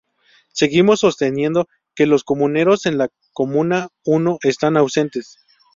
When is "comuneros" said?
2.23-2.87